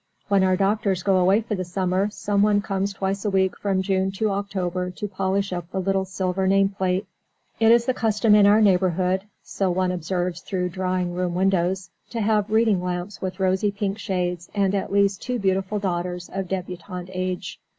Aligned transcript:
When 0.29 0.43
our 0.43 0.57
doctors 0.57 1.03
go 1.03 1.17
away 1.17 1.41
for 1.41 1.53
the 1.53 1.63
summer, 1.63 2.09
someone 2.09 2.59
comes 2.63 2.91
twice 2.91 3.23
a 3.23 3.29
week 3.29 3.55
from 3.59 3.83
June 3.83 4.11
to 4.13 4.31
October 4.31 4.89
to 4.89 5.07
polish 5.07 5.53
up 5.53 5.69
the 5.69 5.79
little 5.79 6.05
silver 6.05 6.47
name 6.47 6.69
plate. 6.69 7.05
It 7.59 7.71
is 7.71 7.85
the 7.85 7.93
custom 7.93 8.33
in 8.33 8.47
our 8.47 8.61
neighbourhood 8.61 9.25
(so 9.43 9.69
one 9.69 9.91
observes 9.91 10.41
through 10.41 10.69
drawing 10.69 11.13
room 11.13 11.35
windows) 11.35 11.91
to 12.09 12.21
have 12.21 12.49
reading 12.49 12.83
lamps 12.83 13.21
with 13.21 13.39
rosy 13.39 13.69
pink 13.69 13.99
shades 13.99 14.49
and 14.55 14.73
at 14.73 14.91
least 14.91 15.21
two 15.21 15.37
beautiful 15.37 15.77
daughters 15.77 16.31
of 16.33 16.47
débutante 16.47 17.11
age. 17.13 17.59